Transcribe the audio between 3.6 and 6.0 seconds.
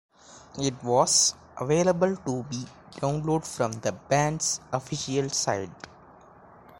the band's official site.